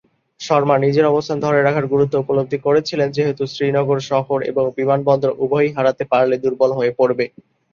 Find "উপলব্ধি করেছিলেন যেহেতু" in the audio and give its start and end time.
2.19-3.43